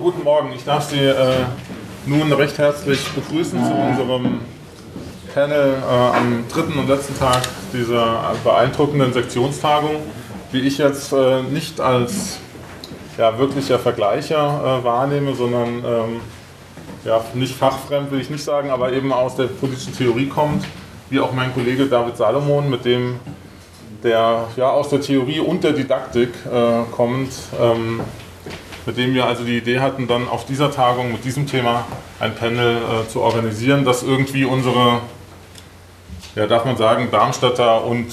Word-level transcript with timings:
Guten 0.00 0.24
Morgen. 0.24 0.50
Ich 0.52 0.64
darf 0.64 0.90
Sie 0.90 0.98
äh, 0.98 1.44
nun 2.04 2.32
recht 2.32 2.58
herzlich 2.58 3.00
begrüßen 3.10 3.64
zu 3.64 3.72
unserem 3.72 4.40
Panel 5.32 5.74
äh, 5.74 6.16
am 6.16 6.44
dritten 6.52 6.76
und 6.80 6.88
letzten 6.88 7.16
Tag 7.16 7.42
dieser 7.72 8.34
beeindruckenden 8.42 9.12
Sektionstagung, 9.12 9.96
die 10.52 10.62
ich 10.62 10.78
jetzt 10.78 11.12
äh, 11.12 11.42
nicht 11.42 11.80
als 11.80 12.38
ja, 13.16 13.38
wirklicher 13.38 13.78
Vergleicher 13.78 14.80
äh, 14.80 14.84
wahrnehme, 14.84 15.32
sondern 15.36 15.68
ähm, 15.68 16.20
ja, 17.04 17.24
nicht 17.34 17.54
fachfremd 17.54 18.10
will 18.10 18.20
ich 18.20 18.30
nicht 18.30 18.42
sagen, 18.42 18.70
aber 18.70 18.92
eben 18.92 19.12
aus 19.12 19.36
der 19.36 19.44
politischen 19.44 19.96
Theorie 19.96 20.26
kommt, 20.26 20.64
wie 21.08 21.20
auch 21.20 21.32
mein 21.32 21.54
Kollege 21.54 21.86
David 21.86 22.16
Salomon, 22.16 22.68
mit 22.68 22.84
dem 22.84 23.20
der 24.02 24.48
ja 24.56 24.70
aus 24.70 24.88
der 24.88 25.00
Theorie 25.00 25.38
und 25.38 25.62
der 25.62 25.72
Didaktik 25.72 26.30
äh, 26.52 26.82
kommt, 26.92 27.30
ähm, 27.60 28.00
mit 28.86 28.96
dem 28.96 29.14
wir 29.14 29.26
also 29.26 29.44
die 29.44 29.58
Idee 29.58 29.80
hatten, 29.80 30.06
dann 30.06 30.28
auf 30.28 30.46
dieser 30.46 30.70
Tagung 30.70 31.12
mit 31.12 31.24
diesem 31.24 31.46
Thema 31.46 31.84
ein 32.20 32.34
Panel 32.34 32.76
äh, 32.76 33.08
zu 33.08 33.20
organisieren, 33.20 33.84
das 33.84 34.02
irgendwie 34.02 34.44
unsere, 34.44 35.00
ja 36.34 36.46
darf 36.46 36.64
man 36.64 36.76
sagen, 36.76 37.08
Darmstädter 37.10 37.84
und 37.84 38.12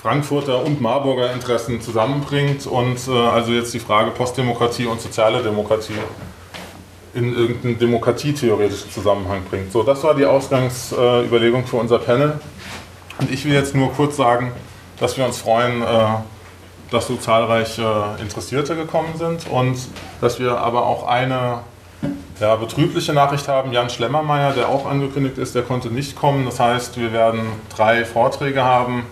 Frankfurter 0.00 0.64
und 0.64 0.80
Marburger 0.80 1.32
Interessen 1.32 1.80
zusammenbringt 1.80 2.66
und 2.66 2.98
äh, 3.08 3.10
also 3.10 3.52
jetzt 3.52 3.74
die 3.74 3.80
Frage 3.80 4.10
Postdemokratie 4.10 4.86
und 4.86 5.00
soziale 5.00 5.42
Demokratie 5.42 5.94
in 7.14 7.34
irgendeinen 7.34 7.78
demokratietheoretischen 7.78 8.92
Zusammenhang 8.92 9.42
bringt. 9.48 9.72
So, 9.72 9.82
das 9.82 10.04
war 10.04 10.14
die 10.14 10.26
Ausgangsüberlegung 10.26 11.66
für 11.66 11.76
unser 11.76 11.98
Panel. 11.98 12.38
Und 13.18 13.32
ich 13.32 13.44
will 13.44 13.52
jetzt 13.52 13.74
nur 13.74 13.92
kurz 13.92 14.16
sagen, 14.16 14.52
dass 15.00 15.16
wir 15.16 15.24
uns 15.24 15.38
freuen, 15.38 15.82
äh, 15.82 15.84
dass 16.90 17.06
so 17.06 17.16
zahlreiche 17.16 18.16
Interessierte 18.20 18.76
gekommen 18.76 19.14
sind 19.16 19.48
und 19.48 19.78
dass 20.20 20.38
wir 20.38 20.58
aber 20.58 20.86
auch 20.86 21.06
eine 21.06 21.60
ja, 22.40 22.54
betrübliche 22.56 23.12
Nachricht 23.12 23.48
haben. 23.48 23.72
Jan 23.72 23.90
Schlemmermeier, 23.90 24.52
der 24.52 24.68
auch 24.68 24.86
angekündigt 24.86 25.38
ist, 25.38 25.54
der 25.54 25.62
konnte 25.62 25.88
nicht 25.88 26.16
kommen. 26.16 26.44
Das 26.44 26.60
heißt, 26.60 26.98
wir 26.98 27.12
werden 27.12 27.40
drei 27.74 28.04
Vorträge 28.04 28.64
haben, 28.64 29.04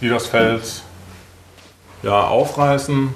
die 0.00 0.08
das 0.08 0.26
Feld 0.26 0.82
ja, 2.02 2.22
aufreißen. 2.26 3.14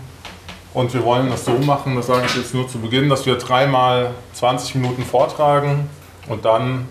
Und 0.74 0.92
wir 0.92 1.04
wollen 1.04 1.30
das 1.30 1.44
so 1.44 1.52
machen, 1.52 1.94
das 1.94 2.08
sage 2.08 2.26
ich 2.26 2.36
jetzt 2.36 2.52
nur 2.52 2.68
zu 2.68 2.80
Beginn, 2.80 3.08
dass 3.08 3.24
wir 3.26 3.36
dreimal 3.36 4.10
20 4.32 4.74
Minuten 4.74 5.04
vortragen 5.04 5.88
und 6.28 6.44
dann 6.44 6.88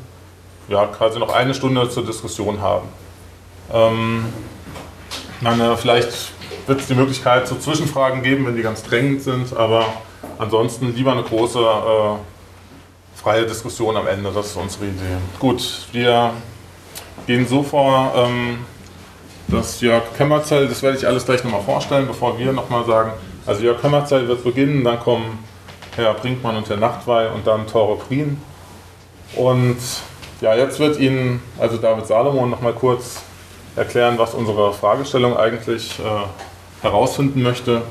ja, 0.69 0.85
quasi 0.85 1.19
noch 1.19 1.33
eine 1.33 1.53
Stunde 1.53 1.89
zur 1.89 2.05
Diskussion 2.05 2.61
haben. 2.61 2.87
Ähm, 3.73 4.25
meine, 5.41 5.75
vielleicht 5.75 6.31
wird 6.67 6.81
es 6.81 6.87
die 6.87 6.95
Möglichkeit 6.95 7.47
zu 7.47 7.57
Zwischenfragen 7.57 8.23
geben, 8.23 8.45
wenn 8.45 8.55
die 8.55 8.61
ganz 8.61 8.83
drängend 8.83 9.21
sind, 9.21 9.55
aber 9.55 9.85
ansonsten 10.37 10.95
lieber 10.95 11.11
eine 11.11 11.23
große 11.23 11.59
äh, 11.59 13.19
freie 13.21 13.45
Diskussion 13.45 13.95
am 13.97 14.07
Ende, 14.07 14.31
das 14.33 14.47
ist 14.47 14.55
unsere 14.55 14.85
Idee. 14.85 15.17
Gut, 15.39 15.87
wir 15.91 16.31
gehen 17.27 17.47
so 17.47 17.63
vor, 17.63 18.13
ähm, 18.15 18.59
dass 19.47 19.81
Jörg 19.81 20.03
Kämmerzell, 20.17 20.67
das 20.67 20.81
werde 20.81 20.97
ich 20.97 21.07
alles 21.07 21.25
gleich 21.25 21.43
nochmal 21.43 21.61
vorstellen, 21.61 22.07
bevor 22.07 22.37
wir 22.37 22.51
nochmal 22.51 22.85
sagen, 22.85 23.11
also 23.45 23.61
Jörg 23.61 23.81
Kämmerzell 23.81 24.27
wird 24.27 24.43
beginnen, 24.43 24.83
dann 24.83 24.99
kommen 24.99 25.39
Herr 25.95 26.13
Brinkmann 26.13 26.55
und 26.55 26.69
Herr 26.69 26.77
Nachtwey 26.77 27.29
und 27.33 27.45
dann 27.45 27.67
Tore 27.67 27.97
Prien. 27.97 28.41
Und 29.35 29.77
ja, 30.41 30.55
jetzt 30.55 30.79
wird 30.79 30.99
Ihnen 30.99 31.41
also 31.59 31.77
David 31.77 32.07
Salomon 32.07 32.49
nochmal 32.49 32.73
kurz 32.73 33.21
erklären, 33.75 34.17
was 34.17 34.33
unsere 34.33 34.73
Fragestellung 34.73 35.37
eigentlich 35.37 35.99
äh, 35.99 36.03
herausfinden 36.83 37.41
möchte. 37.41 37.81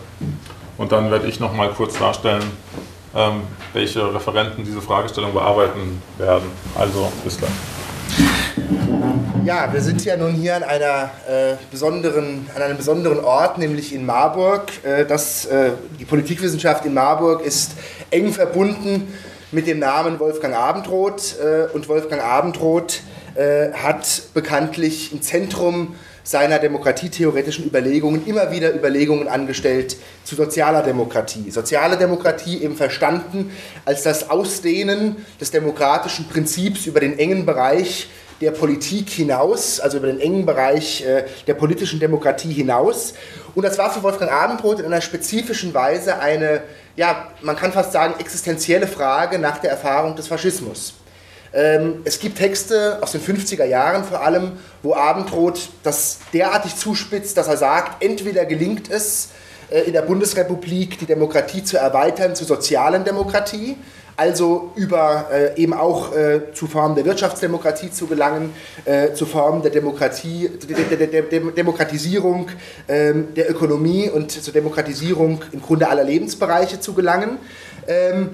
Und 0.79 0.93
dann 0.93 1.11
werde 1.11 1.27
ich 1.27 1.41
noch 1.41 1.53
mal 1.55 1.71
kurz 1.71 1.99
darstellen, 1.99 2.43
ähm, 3.15 3.43
welche 3.73 4.15
Referenten 4.15 4.65
diese 4.65 4.81
Fragestellung 4.81 5.33
bearbeiten 5.33 6.01
werden. 6.19 6.51
Also 6.77 7.11
bis 7.25 7.39
gleich. 7.39 7.51
Ja, 9.45 9.73
wir 9.73 9.81
sind 9.81 10.05
ja 10.05 10.17
nun 10.17 10.33
hier 10.33 10.57
an, 10.57 10.63
einer, 10.63 11.11
äh, 11.29 11.55
besonderen, 11.71 12.49
an 12.55 12.63
einem 12.63 12.77
besonderen 12.77 13.25
Ort, 13.25 13.59
nämlich 13.59 13.93
in 13.93 14.07
Marburg. 14.07 14.71
Äh, 14.85 15.05
das, 15.05 15.47
äh, 15.47 15.73
die 15.99 16.05
Politikwissenschaft 16.05 16.85
in 16.85 16.95
Marburg 16.95 17.45
ist 17.45 17.73
eng 18.11 18.33
verbunden 18.33 19.13
mit 19.51 19.67
dem 19.67 19.81
Namen 19.81 20.21
Wolfgang 20.21 20.55
Abendroth. 20.55 21.37
Äh, 21.41 21.75
und 21.75 21.89
Wolfgang 21.89 22.23
Abendroth 22.23 23.01
äh, 23.35 23.73
hat 23.73 24.23
bekanntlich 24.35 25.13
im 25.13 25.23
Zentrum 25.23 25.97
seiner 26.25 26.59
demokratietheoretischen 26.59 27.67
Überlegungen 27.67 28.27
immer 28.27 28.51
wieder 28.51 28.75
Überlegungen 28.75 29.29
angestellt 29.29 29.97
zu 30.25 30.37
sozialer 30.37 30.83
Demokratie. 30.83 31.51
Soziale 31.51 31.97
Demokratie 31.97 32.63
eben 32.63 32.77
verstanden 32.77 33.51
als 33.85 34.03
das 34.03 34.31
Ausdehnen 34.31 35.25
des 35.41 35.51
demokratischen 35.51 36.29
Prinzips 36.29 36.87
über 36.87 37.01
den 37.01 37.19
engen 37.19 37.45
Bereich 37.45 38.09
der 38.41 38.51
Politik 38.51 39.09
hinaus, 39.09 39.79
also 39.81 39.99
über 39.99 40.09
den 40.09 40.21
engen 40.21 40.45
Bereich 40.45 41.05
äh, 41.05 41.25
der 41.47 41.55
politischen 41.55 42.01
Demokratie 42.01 42.53
hinaus. 42.53 43.15
Und 43.55 43.65
das 43.65 43.79
war 43.79 43.93
für 43.93 44.03
Wolfgang 44.03 44.33
Abendroth 44.33 44.81
in 44.81 44.87
einer 44.87 45.01
spezifischen 45.01 45.73
Weise 45.73 46.19
eine, 46.19 46.63
ja, 46.97 47.29
man 47.41 47.57
kann 47.57 47.73
fast 47.73 47.93
sagen, 47.93 48.15
existenzielle 48.19 48.89
Frage 48.89 49.39
nach 49.39 49.59
der 49.59 49.71
Erfahrung 49.71 50.17
des 50.17 50.27
Faschismus. 50.27 50.95
Ähm, 51.55 52.01
es 52.05 52.19
gibt 52.19 52.39
Texte 52.39 52.99
aus 53.03 53.13
den 53.13 53.21
50er 53.21 53.65
Jahren 53.65 54.05
vor 54.05 54.23
allem, 54.23 54.53
wo 54.83 54.95
Abendroth 54.95 55.69
das 55.83 56.19
derartig 56.33 56.77
zuspitzt, 56.77 57.37
dass 57.37 57.49
er 57.49 57.57
sagt, 57.57 58.03
entweder 58.03 58.47
gelingt 58.47 58.91
es 58.91 59.29
äh, 59.71 59.83
in 59.83 59.93
der 59.93 60.03
Bundesrepublik 60.03 60.99
die 60.99 61.07
Demokratie 61.07 61.63
zu 61.63 61.77
erweitern 61.77 62.35
zur 62.35 62.47
sozialen 62.47 63.05
Demokratie, 63.05 63.77
also 64.17 64.73
über 64.77 65.27
äh, 65.31 65.61
eben 65.61 65.75
auch 65.75 66.15
äh, 66.15 66.53
zu 66.55 66.67
Formen 66.67 66.95
der 66.95 67.05
Wirtschaftsdemokratie 67.05 67.91
zu 67.91 68.07
gelangen, 68.07 68.53
äh, 68.85 69.13
zu 69.13 69.27
Formen 69.27 69.63
der 69.63 69.71
Demokratie, 69.71 70.51
der, 70.69 70.97
der, 70.97 71.07
der, 71.07 71.23
der 71.23 71.41
Demokratisierung 71.41 72.49
ähm, 72.89 73.35
der 73.35 73.51
Ökonomie 73.51 74.09
und 74.09 74.31
zur 74.31 74.53
Demokratisierung 74.53 75.43
im 75.53 75.63
Grunde 75.63 75.89
aller 75.89 76.05
Lebensbereiche 76.05 76.81
zu 76.81 76.93
gelangen, 76.95 77.39
ähm, 77.87 78.31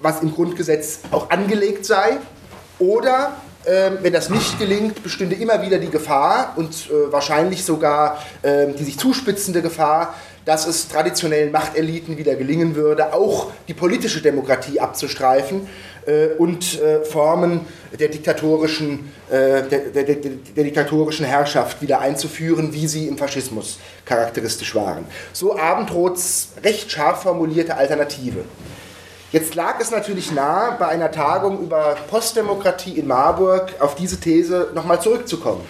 was 0.00 0.22
im 0.22 0.32
Grundgesetz 0.32 1.00
auch 1.10 1.30
angelegt 1.30 1.84
sei. 1.84 2.18
Oder 2.78 3.36
ähm, 3.66 3.98
wenn 4.02 4.12
das 4.12 4.30
nicht 4.30 4.58
gelingt, 4.58 5.02
bestünde 5.02 5.34
immer 5.34 5.60
wieder 5.62 5.78
die 5.78 5.90
Gefahr 5.90 6.52
und 6.56 6.88
äh, 6.88 7.12
wahrscheinlich 7.12 7.64
sogar 7.64 8.22
äh, 8.42 8.68
die 8.68 8.84
sich 8.84 8.98
zuspitzende 8.98 9.60
Gefahr, 9.60 10.14
dass 10.44 10.68
es 10.68 10.86
traditionellen 10.86 11.50
Machteliten 11.50 12.16
wieder 12.16 12.36
gelingen 12.36 12.76
würde, 12.76 13.12
auch 13.12 13.50
die 13.66 13.74
politische 13.74 14.22
Demokratie 14.22 14.78
abzustreifen 14.78 15.66
äh, 16.06 16.28
und 16.38 16.80
äh, 16.80 17.04
Formen 17.04 17.62
der 17.98 18.08
diktatorischen, 18.08 19.12
äh, 19.28 19.64
der, 19.64 19.80
der, 19.92 20.04
der, 20.04 20.14
der, 20.14 20.64
diktatorischen 20.64 21.26
Herrschaft 21.26 21.82
wieder 21.82 22.00
einzuführen, 22.00 22.72
wie 22.72 22.86
sie 22.86 23.08
im 23.08 23.18
Faschismus 23.18 23.80
charakteristisch 24.04 24.76
waren. 24.76 25.04
So 25.32 25.58
Abendroths 25.58 26.50
recht 26.62 26.92
scharf 26.92 27.22
formulierte 27.22 27.76
Alternative. 27.76 28.44
Jetzt 29.36 29.54
lag 29.54 29.78
es 29.80 29.90
natürlich 29.90 30.32
nahe, 30.32 30.76
bei 30.78 30.86
einer 30.88 31.10
Tagung 31.10 31.60
über 31.60 31.94
Postdemokratie 32.08 32.98
in 32.98 33.06
Marburg 33.06 33.74
auf 33.80 33.94
diese 33.94 34.18
These 34.18 34.70
nochmal 34.74 35.02
zurückzukommen 35.02 35.60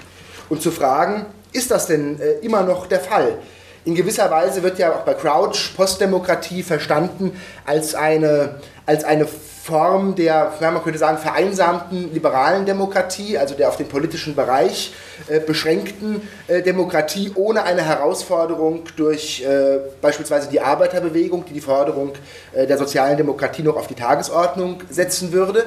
und 0.48 0.62
zu 0.62 0.70
fragen, 0.70 1.26
ist 1.50 1.72
das 1.72 1.88
denn 1.88 2.20
äh, 2.20 2.34
immer 2.46 2.62
noch 2.62 2.86
der 2.86 3.00
Fall? 3.00 3.38
In 3.86 3.94
gewisser 3.94 4.28
Weise 4.32 4.64
wird 4.64 4.80
ja 4.80 4.92
auch 4.92 5.02
bei 5.02 5.14
Crouch 5.14 5.72
Postdemokratie 5.76 6.64
verstanden 6.64 7.40
als 7.64 7.94
eine, 7.94 8.56
als 8.84 9.04
eine 9.04 9.28
Form 9.28 10.16
der, 10.16 10.54
man 10.60 10.82
könnte 10.82 10.98
sagen, 10.98 11.18
vereinsamten 11.18 12.12
liberalen 12.12 12.66
Demokratie, 12.66 13.38
also 13.38 13.54
der 13.54 13.68
auf 13.68 13.76
den 13.76 13.86
politischen 13.86 14.34
Bereich 14.34 14.92
äh, 15.28 15.38
beschränkten 15.38 16.20
äh, 16.48 16.62
Demokratie 16.62 17.30
ohne 17.36 17.62
eine 17.62 17.82
Herausforderung 17.82 18.82
durch 18.96 19.44
äh, 19.44 19.78
beispielsweise 20.00 20.48
die 20.48 20.60
Arbeiterbewegung, 20.60 21.44
die 21.44 21.52
die 21.52 21.60
Forderung 21.60 22.10
äh, 22.54 22.66
der 22.66 22.78
sozialen 22.78 23.16
Demokratie 23.16 23.62
noch 23.62 23.76
auf 23.76 23.86
die 23.86 23.94
Tagesordnung 23.94 24.82
setzen 24.90 25.30
würde. 25.30 25.64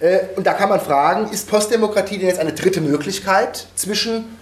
Äh, 0.00 0.18
und 0.34 0.44
da 0.44 0.54
kann 0.54 0.70
man 0.70 0.80
fragen, 0.80 1.30
ist 1.30 1.48
Postdemokratie 1.48 2.18
denn 2.18 2.26
jetzt 2.26 2.40
eine 2.40 2.52
dritte 2.52 2.80
Möglichkeit 2.80 3.68
zwischen 3.76 4.36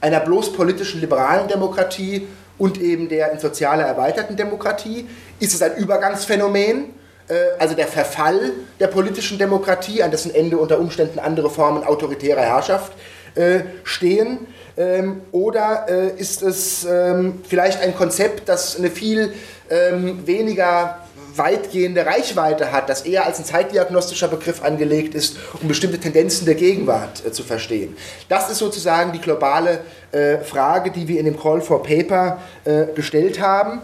einer 0.00 0.18
bloß 0.18 0.52
politischen 0.52 1.00
liberalen 1.00 1.46
Demokratie 1.46 2.26
und 2.62 2.80
eben 2.80 3.08
der 3.08 3.32
in 3.32 3.40
sozialer 3.40 3.82
erweiterten 3.82 4.36
Demokratie? 4.36 5.08
Ist 5.40 5.52
es 5.52 5.62
ein 5.62 5.74
Übergangsphänomen? 5.78 6.94
Äh, 7.26 7.34
also 7.58 7.74
der 7.74 7.88
Verfall 7.88 8.52
der 8.78 8.86
politischen 8.86 9.36
Demokratie, 9.36 10.00
an 10.00 10.12
dessen 10.12 10.32
Ende 10.32 10.58
unter 10.58 10.78
Umständen 10.78 11.18
andere 11.18 11.50
Formen 11.50 11.82
autoritärer 11.82 12.42
Herrschaft 12.42 12.92
äh, 13.34 13.62
stehen? 13.82 14.46
Ähm, 14.76 15.22
oder 15.32 15.86
äh, 15.88 16.20
ist 16.20 16.42
es 16.42 16.86
ähm, 16.88 17.42
vielleicht 17.48 17.82
ein 17.82 17.96
Konzept, 17.96 18.48
das 18.48 18.78
eine 18.78 18.90
viel 18.90 19.34
ähm, 19.68 20.24
weniger 20.24 21.01
weitgehende 21.36 22.06
Reichweite 22.06 22.72
hat, 22.72 22.88
das 22.88 23.02
eher 23.02 23.26
als 23.26 23.38
ein 23.38 23.44
zeitdiagnostischer 23.44 24.28
Begriff 24.28 24.62
angelegt 24.62 25.14
ist, 25.14 25.36
um 25.60 25.68
bestimmte 25.68 25.98
Tendenzen 25.98 26.46
der 26.46 26.54
Gegenwart 26.54 27.24
äh, 27.24 27.32
zu 27.32 27.42
verstehen. 27.42 27.96
Das 28.28 28.50
ist 28.50 28.58
sozusagen 28.58 29.12
die 29.12 29.20
globale 29.20 29.80
äh, 30.12 30.38
Frage, 30.38 30.90
die 30.90 31.08
wir 31.08 31.18
in 31.18 31.26
dem 31.26 31.38
Call 31.38 31.60
for 31.60 31.82
Paper 31.82 32.38
äh, 32.64 32.86
gestellt 32.94 33.40
haben. 33.40 33.80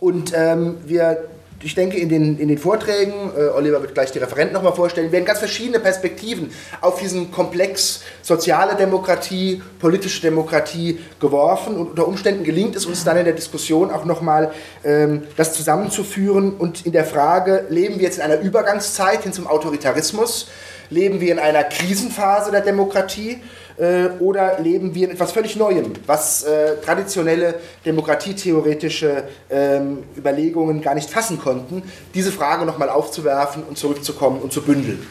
Und 0.00 0.32
ähm, 0.34 0.78
wir 0.84 1.24
ich 1.62 1.74
denke, 1.74 1.96
in 1.96 2.08
den, 2.08 2.38
in 2.38 2.48
den 2.48 2.58
Vorträgen, 2.58 3.30
äh, 3.36 3.48
Oliver 3.48 3.80
wird 3.80 3.94
gleich 3.94 4.12
die 4.12 4.18
Referenten 4.18 4.54
nochmal 4.54 4.74
vorstellen, 4.74 5.10
werden 5.10 5.24
ganz 5.24 5.38
verschiedene 5.38 5.80
Perspektiven 5.80 6.50
auf 6.80 7.00
diesen 7.00 7.30
Komplex 7.32 8.02
soziale 8.22 8.76
Demokratie, 8.76 9.62
politische 9.78 10.20
Demokratie 10.20 10.98
geworfen. 11.18 11.76
Und 11.76 11.90
unter 11.90 12.06
Umständen 12.06 12.44
gelingt 12.44 12.76
es 12.76 12.84
uns 12.84 13.04
dann 13.04 13.16
in 13.16 13.24
der 13.24 13.34
Diskussion 13.34 13.90
auch 13.90 14.04
nochmal 14.04 14.52
ähm, 14.84 15.22
das 15.36 15.54
zusammenzuführen 15.54 16.54
und 16.54 16.84
in 16.84 16.92
der 16.92 17.04
Frage, 17.04 17.64
leben 17.70 17.96
wir 17.96 18.04
jetzt 18.04 18.18
in 18.18 18.22
einer 18.22 18.40
Übergangszeit 18.40 19.22
hin 19.22 19.32
zum 19.32 19.46
Autoritarismus, 19.46 20.48
leben 20.90 21.20
wir 21.20 21.32
in 21.32 21.38
einer 21.38 21.64
Krisenphase 21.64 22.50
der 22.50 22.60
Demokratie, 22.60 23.40
äh, 23.78 24.08
oder 24.20 24.58
leben 24.60 24.94
wir 24.94 25.08
in 25.08 25.14
etwas 25.14 25.32
völlig 25.32 25.56
Neuem, 25.56 25.92
was 26.06 26.44
äh, 26.44 26.76
traditionelle 26.84 27.56
demokratietheoretische 27.84 29.24
ähm, 29.50 30.04
Überlegungen 30.16 30.80
gar 30.80 30.94
nicht 30.94 31.10
fassen 31.10 31.38
konnten, 31.38 31.82
diese 32.14 32.32
Frage 32.32 32.64
nochmal 32.64 32.88
aufzuwerfen 32.88 33.62
und 33.64 33.78
zurückzukommen 33.78 34.40
und 34.40 34.52
zu 34.52 34.62
bündeln. 34.62 35.06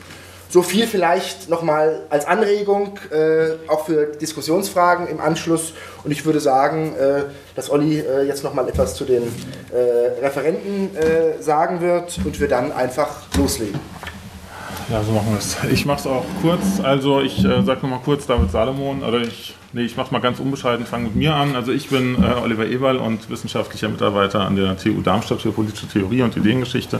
So 0.49 0.61
viel 0.61 0.87
vielleicht 0.87 1.49
nochmal 1.49 2.03
als 2.09 2.25
Anregung, 2.25 2.99
äh, 3.11 3.55
auch 3.67 3.87
für 3.87 4.05
Diskussionsfragen 4.05 5.07
im 5.07 5.19
Anschluss. 5.19 5.73
Und 6.03 6.11
ich 6.11 6.25
würde 6.25 6.39
sagen, 6.39 6.95
äh, 6.95 7.23
dass 7.55 7.69
Olli 7.69 7.99
äh, 7.99 8.23
jetzt 8.23 8.43
nochmal 8.43 8.69
etwas 8.69 8.95
zu 8.95 9.05
den 9.05 9.23
äh, 9.23 10.23
Referenten 10.23 10.95
äh, 10.95 11.41
sagen 11.41 11.81
wird 11.81 12.19
und 12.23 12.39
wir 12.39 12.47
dann 12.47 12.71
einfach 12.71 13.23
loslegen. 13.37 13.79
Ja, 14.87 15.01
so 15.01 15.13
machen 15.13 15.31
wir 15.31 15.39
es. 15.39 15.57
Ich 15.71 15.85
mache 15.87 15.99
es 15.99 16.07
auch 16.07 16.25
kurz. 16.43 16.79
Also 16.83 17.19
ich 17.19 17.43
äh, 17.43 17.63
sage 17.63 17.81
nochmal 17.81 18.01
kurz 18.05 18.27
David 18.27 18.51
Salomon, 18.51 19.01
oder 19.01 19.21
ich, 19.21 19.55
nee, 19.73 19.81
ich 19.81 19.97
mache 19.97 20.07
es 20.07 20.11
mal 20.11 20.19
ganz 20.19 20.39
unbescheiden, 20.39 20.85
fange 20.85 21.05
mit 21.05 21.15
mir 21.15 21.33
an. 21.33 21.55
Also 21.55 21.71
ich 21.71 21.89
bin 21.89 22.15
äh, 22.21 22.39
Oliver 22.43 22.67
Eberl 22.67 22.97
und 22.97 23.27
wissenschaftlicher 23.29 23.89
Mitarbeiter 23.89 24.41
an 24.41 24.55
der 24.55 24.77
TU 24.77 25.01
Darmstadt 25.01 25.41
für 25.41 25.51
politische 25.51 25.87
Theorie 25.87 26.21
und 26.21 26.37
Ideengeschichte. 26.37 26.99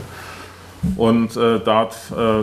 Und 0.96 1.36
äh, 1.36 1.60
dort 1.60 1.94
äh, 2.10 2.42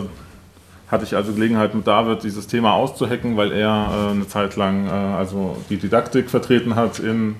hatte 0.90 1.04
ich 1.04 1.14
also 1.14 1.34
Gelegenheit 1.34 1.74
mit 1.74 1.86
David 1.86 2.22
dieses 2.22 2.46
Thema 2.46 2.72
auszuhacken, 2.72 3.36
weil 3.36 3.52
er 3.52 3.88
äh, 3.90 4.10
eine 4.12 4.26
Zeit 4.26 4.56
lang 4.56 4.86
äh, 4.86 4.90
also 4.90 5.58
die 5.68 5.76
Didaktik 5.76 6.30
vertreten 6.30 6.74
hat 6.74 7.00
in, 7.00 7.36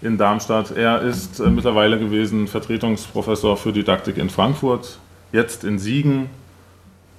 in 0.00 0.16
Darmstadt. 0.16 0.70
Er 0.76 1.02
ist 1.02 1.40
mittlerweile 1.40 1.98
gewesen 1.98 2.46
Vertretungsprofessor 2.46 3.56
für 3.56 3.72
Didaktik 3.72 4.16
in 4.16 4.30
Frankfurt, 4.30 4.98
jetzt 5.32 5.64
in 5.64 5.80
Siegen 5.80 6.30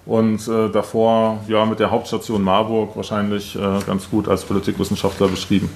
und 0.05 0.47
äh, 0.47 0.69
davor 0.69 1.41
ja 1.47 1.65
mit 1.65 1.79
der 1.79 1.91
Hauptstation 1.91 2.41
Marburg 2.41 2.95
wahrscheinlich 2.95 3.55
äh, 3.55 3.79
ganz 3.85 4.09
gut 4.09 4.27
als 4.27 4.43
Politikwissenschaftler 4.43 5.27
beschrieben. 5.27 5.69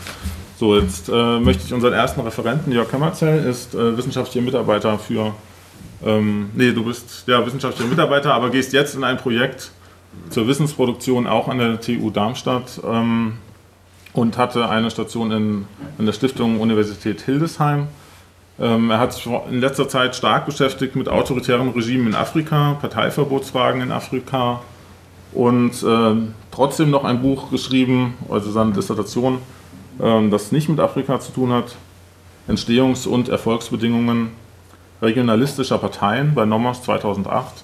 So, 0.59 0.75
jetzt 0.77 1.09
äh, 1.09 1.39
möchte 1.39 1.63
ich 1.65 1.73
unseren 1.73 1.93
ersten 1.93 2.19
Referenten, 2.21 2.71
Jörg 2.71 2.89
Kammerzell, 2.89 3.45
ist 3.45 3.75
äh, 3.75 3.95
wissenschaftlicher 3.95 4.43
Mitarbeiter 4.43 4.97
für, 4.97 5.33
ähm, 6.03 6.49
nee, 6.55 6.71
du 6.71 6.83
bist 6.83 7.25
ja 7.27 7.45
wissenschaftlicher 7.45 7.89
Mitarbeiter, 7.89 8.33
aber 8.33 8.49
gehst 8.49 8.73
jetzt 8.73 8.95
in 8.95 9.03
ein 9.03 9.17
Projekt 9.17 9.71
zur 10.29 10.47
Wissensproduktion 10.47 11.27
auch 11.27 11.47
an 11.47 11.59
der 11.59 11.79
TU 11.79 12.09
Darmstadt 12.09 12.81
ähm, 12.83 13.33
und 14.13 14.37
hatte 14.37 14.67
eine 14.67 14.89
Station 14.89 15.31
in, 15.31 15.65
in 15.99 16.05
der 16.05 16.13
Stiftung 16.13 16.59
Universität 16.59 17.21
Hildesheim 17.21 17.87
er 18.59 18.99
hat 18.99 19.13
sich 19.13 19.27
in 19.49 19.61
letzter 19.61 19.87
Zeit 19.87 20.15
stark 20.15 20.47
beschäftigt 20.47 20.95
mit 20.95 21.09
autoritären 21.09 21.69
Regimen 21.69 22.07
in 22.07 22.15
Afrika, 22.15 22.75
Parteiverbotsfragen 22.81 23.81
in 23.81 23.91
Afrika 23.91 24.61
und 25.33 25.83
äh, 25.83 26.15
trotzdem 26.51 26.89
noch 26.89 27.03
ein 27.03 27.21
Buch 27.21 27.51
geschrieben, 27.51 28.15
also 28.29 28.49
seine 28.49 28.71
Dissertation, 28.71 29.39
äh, 29.99 30.29
das 30.29 30.51
nicht 30.51 30.69
mit 30.69 30.79
Afrika 30.79 31.19
zu 31.19 31.31
tun 31.31 31.51
hat. 31.51 31.75
Entstehungs- 32.47 33.07
und 33.07 33.29
Erfolgsbedingungen 33.29 34.31
regionalistischer 35.01 35.77
Parteien 35.77 36.33
bei 36.33 36.45
Nomos 36.45 36.81
2008. 36.83 37.63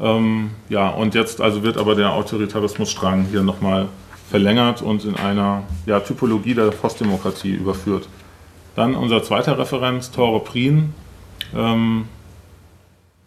Ähm, 0.00 0.50
ja, 0.68 0.88
und 0.88 1.14
jetzt 1.14 1.40
also 1.40 1.62
wird 1.62 1.76
aber 1.76 1.94
der 1.94 2.12
Autoritarismusstrang 2.12 3.26
hier 3.30 3.42
nochmal 3.42 3.86
verlängert 4.28 4.82
und 4.82 5.04
in 5.04 5.14
einer 5.16 5.62
ja, 5.86 6.00
Typologie 6.00 6.54
der 6.54 6.70
Postdemokratie 6.70 7.52
überführt. 7.52 8.08
Dann 8.74 8.94
unser 8.94 9.22
zweiter 9.22 9.58
Referent, 9.58 10.12
Tore 10.12 10.40
Prien, 10.40 10.94
ähm, 11.54 12.08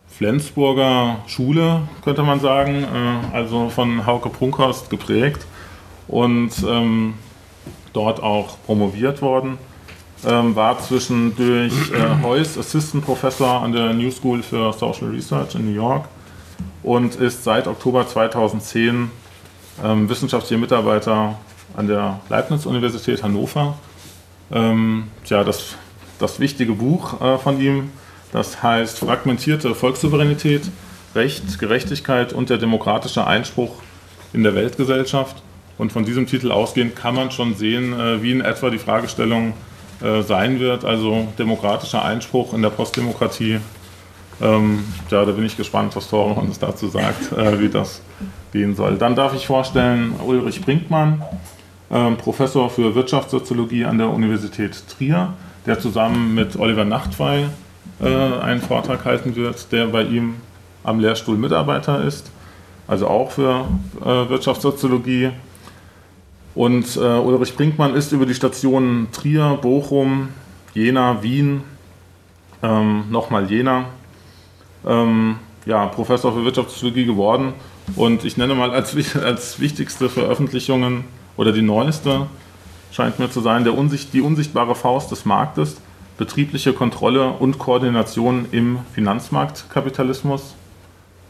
Flensburger 0.09 1.17
Schule, 1.27 1.81
könnte 2.03 2.23
man 2.23 2.39
sagen, 2.39 2.83
äh, 2.83 3.35
also 3.35 3.69
von 3.69 4.05
Hauke 4.05 4.29
Prunkhorst 4.29 4.89
geprägt 4.89 5.45
und 6.07 6.51
ähm, 6.67 7.13
dort 7.93 8.21
auch 8.21 8.57
promoviert 8.65 9.21
worden. 9.21 9.57
Ähm, 10.25 10.55
war 10.55 10.79
zwischendurch 10.79 11.91
äh, 11.91 12.23
Heuss 12.23 12.57
Assistant 12.57 13.05
Professor 13.05 13.61
an 13.61 13.71
der 13.71 13.93
New 13.93 14.09
School 14.09 14.41
for 14.41 14.73
Social 14.73 15.09
Research 15.09 15.53
in 15.53 15.65
New 15.65 15.75
York 15.75 16.05
und 16.81 17.15
ist 17.15 17.43
seit 17.43 17.67
Oktober 17.67 18.07
2010 18.07 19.11
ähm, 19.83 20.09
wissenschaftlicher 20.09 20.59
Mitarbeiter 20.59 21.37
an 21.75 21.87
der 21.87 22.19
Leibniz-Universität 22.29 23.21
Hannover 23.21 23.77
ähm, 24.51 25.05
ja, 25.25 25.43
das, 25.43 25.75
das 26.19 26.39
wichtige 26.39 26.73
Buch 26.73 27.21
äh, 27.21 27.37
von 27.37 27.59
ihm, 27.59 27.91
das 28.31 28.61
heißt 28.61 28.99
Fragmentierte 28.99 29.73
Volkssouveränität, 29.75 30.63
Recht, 31.15 31.59
Gerechtigkeit 31.59 32.33
und 32.33 32.49
der 32.49 32.57
demokratische 32.57 33.25
Einspruch 33.25 33.75
in 34.33 34.43
der 34.43 34.55
Weltgesellschaft. 34.55 35.41
Und 35.77 35.91
von 35.91 36.05
diesem 36.05 36.25
Titel 36.25 36.51
ausgehend 36.51 36.95
kann 36.95 37.15
man 37.15 37.31
schon 37.31 37.55
sehen, 37.55 37.93
äh, 37.93 38.21
wie 38.21 38.31
in 38.31 38.41
etwa 38.41 38.69
die 38.69 38.79
Fragestellung 38.79 39.53
äh, 40.01 40.21
sein 40.21 40.59
wird, 40.59 40.85
also 40.85 41.27
demokratischer 41.37 42.03
Einspruch 42.03 42.53
in 42.53 42.61
der 42.61 42.69
Postdemokratie. 42.69 43.59
Ähm, 44.41 44.83
ja, 45.09 45.25
da 45.25 45.31
bin 45.31 45.45
ich 45.45 45.57
gespannt, 45.57 45.95
was 45.95 46.09
Tore 46.09 46.39
uns 46.39 46.59
dazu 46.59 46.87
sagt, 46.87 47.31
äh, 47.31 47.59
wie 47.59 47.69
das 47.69 48.01
gehen 48.53 48.75
soll. 48.75 48.97
Dann 48.97 49.15
darf 49.15 49.33
ich 49.35 49.47
vorstellen 49.47 50.13
Ulrich 50.23 50.61
Brinkmann 50.61 51.23
ähm, 51.91 52.17
Professor 52.17 52.69
für 52.69 52.95
Wirtschaftssoziologie 52.95 53.85
an 53.85 53.97
der 53.97 54.09
Universität 54.09 54.83
Trier, 54.87 55.33
der 55.65 55.79
zusammen 55.79 56.35
mit 56.35 56.57
Oliver 56.57 56.85
Nachtwey 56.85 57.45
äh, 58.01 58.07
einen 58.07 58.61
Vortrag 58.61 59.05
halten 59.05 59.35
wird, 59.35 59.71
der 59.71 59.87
bei 59.87 60.03
ihm 60.03 60.35
am 60.83 60.99
Lehrstuhl 60.99 61.37
Mitarbeiter 61.37 62.03
ist, 62.03 62.31
also 62.87 63.07
auch 63.07 63.31
für 63.31 63.65
äh, 64.01 64.29
Wirtschaftssoziologie. 64.29 65.31
Und 66.55 66.95
äh, 66.95 66.99
Ulrich 66.99 67.55
Brinkmann 67.55 67.93
ist 67.93 68.11
über 68.11 68.25
die 68.25 68.33
Stationen 68.33 69.11
Trier, 69.11 69.59
Bochum, 69.61 70.29
Jena, 70.73 71.21
Wien, 71.21 71.61
ähm, 72.63 73.05
nochmal 73.09 73.49
Jena, 73.49 73.85
ähm, 74.85 75.35
ja, 75.65 75.85
Professor 75.87 76.33
für 76.33 76.43
Wirtschaftssoziologie 76.43 77.05
geworden. 77.05 77.53
Und 77.95 78.25
ich 78.25 78.37
nenne 78.37 78.55
mal 78.55 78.71
als, 78.71 78.95
als 79.15 79.59
wichtigste 79.59 80.09
Veröffentlichungen 80.09 81.03
oder 81.37 81.51
die 81.51 81.61
neueste 81.61 82.27
scheint 82.91 83.19
mir 83.19 83.29
zu 83.29 83.41
sein, 83.41 83.63
der 83.63 83.77
Unsicht, 83.77 84.13
die 84.13 84.21
unsichtbare 84.21 84.75
Faust 84.75 85.11
des 85.11 85.25
Marktes, 85.25 85.77
betriebliche 86.17 86.73
Kontrolle 86.73 87.29
und 87.29 87.59
Koordination 87.59 88.47
im 88.51 88.79
Finanzmarktkapitalismus. 88.93 90.55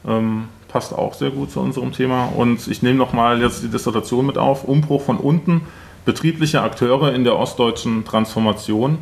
Ähm, 0.07 0.45
passt 0.67 0.93
auch 0.93 1.13
sehr 1.13 1.31
gut 1.31 1.51
zu 1.51 1.59
unserem 1.59 1.91
Thema. 1.91 2.29
Und 2.35 2.67
ich 2.67 2.81
nehme 2.81 2.97
nochmal 2.97 3.41
jetzt 3.41 3.63
die 3.63 3.67
Dissertation 3.67 4.25
mit 4.25 4.37
auf. 4.37 4.63
Umbruch 4.63 5.01
von 5.01 5.17
unten, 5.17 5.61
betriebliche 6.05 6.61
Akteure 6.61 7.13
in 7.13 7.23
der 7.23 7.37
ostdeutschen 7.37 8.05
Transformation. 8.05 8.97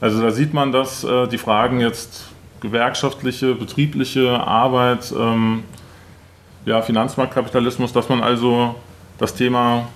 Also 0.00 0.20
da 0.20 0.30
sieht 0.30 0.54
man, 0.54 0.72
dass 0.72 1.02
äh, 1.04 1.26
die 1.26 1.38
Fragen 1.38 1.80
jetzt 1.80 2.28
gewerkschaftliche, 2.60 3.54
betriebliche 3.54 4.40
Arbeit, 4.40 5.12
ähm, 5.18 5.64
ja, 6.64 6.82
Finanzmarktkapitalismus, 6.82 7.92
dass 7.92 8.08
man 8.08 8.22
also 8.22 8.74
das 9.18 9.34
Thema 9.34 9.88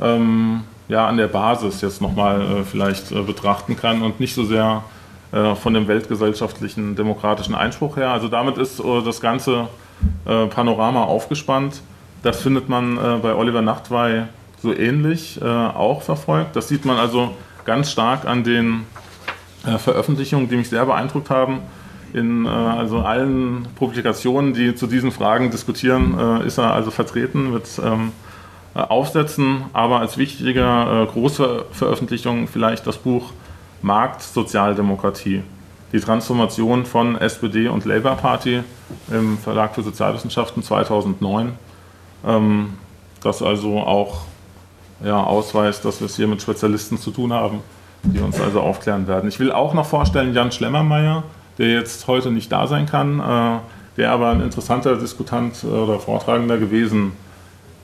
ähm, 0.00 0.62
ja, 0.88 1.06
an 1.06 1.16
der 1.16 1.28
Basis 1.28 1.80
jetzt 1.80 2.00
nochmal 2.00 2.40
äh, 2.40 2.64
vielleicht 2.64 3.12
äh, 3.12 3.22
betrachten 3.22 3.76
kann 3.76 4.02
und 4.02 4.20
nicht 4.20 4.34
so 4.34 4.44
sehr 4.44 4.82
äh, 5.30 5.54
von 5.54 5.74
dem 5.74 5.86
weltgesellschaftlichen 5.86 6.96
demokratischen 6.96 7.54
Einspruch 7.54 7.96
her. 7.96 8.10
Also 8.10 8.28
damit 8.28 8.56
ist 8.56 8.80
äh, 8.80 9.02
das 9.04 9.20
ganze 9.20 9.68
äh, 10.24 10.46
Panorama 10.46 11.04
aufgespannt. 11.04 11.82
Das 12.22 12.40
findet 12.40 12.68
man 12.68 12.96
äh, 12.96 13.18
bei 13.22 13.34
Oliver 13.34 13.62
Nachtwey 13.62 14.24
so 14.60 14.74
ähnlich 14.74 15.40
auch 15.40 16.02
verfolgt. 16.02 16.56
Das 16.56 16.66
sieht 16.66 16.84
man 16.84 16.96
also 16.96 17.30
ganz 17.64 17.92
stark 17.92 18.26
an 18.26 18.42
den 18.42 18.86
Veröffentlichungen, 19.62 20.48
die 20.48 20.56
mich 20.56 20.68
sehr 20.68 20.84
beeindruckt 20.84 21.30
haben. 21.30 21.60
In 22.12 22.44
also 22.44 22.98
allen 22.98 23.68
Publikationen, 23.76 24.54
die 24.54 24.74
zu 24.74 24.88
diesen 24.88 25.12
Fragen 25.12 25.52
diskutieren, 25.52 26.42
ist 26.44 26.58
er 26.58 26.72
also 26.72 26.90
vertreten 26.90 27.52
mit 27.52 27.68
ähm, 27.80 28.10
äh, 28.10 28.27
aufsetzen, 28.74 29.64
aber 29.72 30.00
als 30.00 30.18
wichtige 30.18 30.60
äh, 30.60 31.06
große 31.12 31.64
Veröffentlichung 31.72 32.48
vielleicht 32.48 32.86
das 32.86 32.98
Buch 32.98 33.32
Markt 33.82 34.22
Sozialdemokratie. 34.22 35.42
Die 35.92 36.00
Transformation 36.00 36.84
von 36.84 37.16
SPD 37.16 37.68
und 37.68 37.84
Labour 37.84 38.16
Party 38.16 38.62
im 39.10 39.38
Verlag 39.38 39.74
für 39.74 39.82
Sozialwissenschaften 39.82 40.62
2009. 40.62 41.52
Ähm, 42.26 42.74
das 43.22 43.42
also 43.42 43.78
auch 43.78 44.22
ja, 45.02 45.22
ausweist, 45.22 45.84
dass 45.84 46.00
wir 46.00 46.06
es 46.06 46.16
hier 46.16 46.28
mit 46.28 46.42
Spezialisten 46.42 46.98
zu 46.98 47.10
tun 47.10 47.32
haben, 47.32 47.60
die 48.02 48.20
uns 48.20 48.40
also 48.40 48.60
aufklären 48.60 49.06
werden. 49.08 49.28
Ich 49.28 49.40
will 49.40 49.50
auch 49.50 49.74
noch 49.74 49.86
vorstellen 49.86 50.34
Jan 50.34 50.52
Schlemmermeier, 50.52 51.22
der 51.56 51.68
jetzt 51.68 52.06
heute 52.06 52.30
nicht 52.30 52.52
da 52.52 52.66
sein 52.66 52.86
kann, 52.86 53.20
äh, 53.20 53.58
der 53.96 54.12
aber 54.12 54.30
ein 54.30 54.42
interessanter 54.42 54.96
Diskutant 54.96 55.64
oder 55.64 55.98
Vortragender 55.98 56.58
gewesen 56.58 57.12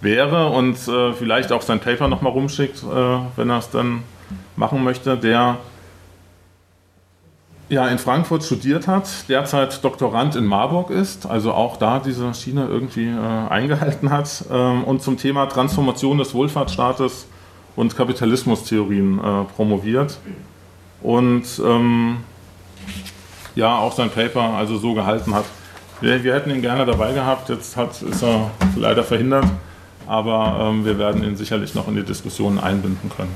wäre 0.05 0.51
und 0.51 0.77
äh, 0.87 1.13
vielleicht 1.13 1.51
auch 1.51 1.63
sein 1.63 1.81
Paper 1.81 2.09
nochmal 2.09 2.33
rumschickt, 2.33 2.83
äh, 2.83 3.19
wenn 3.37 3.51
er 3.51 3.59
es 3.59 3.71
dann 3.71 4.05
machen 4.57 4.85
möchte, 4.85 5.17
der 5.17 5.59
ja, 7.71 7.89
in 7.89 7.99
Frankfurt 7.99 8.45
studiert 8.45 8.87
hat, 8.87 9.09
derzeit 9.29 9.83
Doktorand 9.83 10.37
in 10.37 10.45
Marburg 10.45 10.91
ist, 10.91 11.27
also 11.27 11.53
auch 11.53 11.79
da 11.79 11.99
diese 11.99 12.33
Schiene 12.35 12.67
irgendwie 12.67 13.09
äh, 13.09 13.49
eingehalten 13.51 14.11
hat 14.11 14.45
ähm, 14.53 14.85
und 14.85 15.03
zum 15.03 15.17
Thema 15.17 15.47
Transformation 15.47 16.19
des 16.19 16.35
Wohlfahrtsstaates 16.35 17.27
und 17.75 17.97
Kapitalismustheorien 17.97 19.19
äh, 19.19 19.45
promoviert 19.57 20.19
und 21.03 21.45
ähm, 21.65 22.19
ja 23.55 23.79
auch 23.79 23.93
sein 23.93 24.11
Paper 24.11 24.43
also 24.43 24.77
so 24.77 24.95
gehalten 24.95 25.35
hat. 25.35 25.45
Wir, 26.01 26.23
wir, 26.23 26.35
hätten 26.35 26.51
ihn 26.51 26.61
gerne 26.61 26.85
dabei 26.85 27.13
gehabt, 27.13 27.49
jetzt 27.49 27.77
hat, 27.77 28.03
ist 28.03 28.23
er 28.23 28.51
leider 28.77 29.05
verhindert, 29.05 29.47
aber 30.07 30.69
ähm, 30.71 30.85
wir 30.85 30.99
werden 30.99 31.25
ihn 31.25 31.37
sicherlich 31.37 31.75
noch 31.75 31.89
in 31.89 31.97
die 31.97 32.03
Diskussion 32.03 32.59
einbinden 32.59 33.11
können. 33.11 33.35